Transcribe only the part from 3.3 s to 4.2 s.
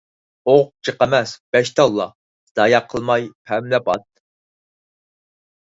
پەملەپ ئات.